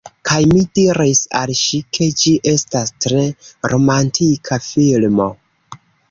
Kaj 0.27 0.37
mi 0.51 0.61
diris 0.77 1.19
al 1.39 1.51
ŝi, 1.59 1.81
ke 1.97 2.07
ĝi 2.21 2.33
estas 2.51 2.93
tre 3.05 3.21
romantika 3.73 4.59
filmo. 4.69 5.29